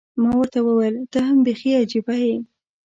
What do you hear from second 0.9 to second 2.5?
ته هم بیخي عجيبه یې.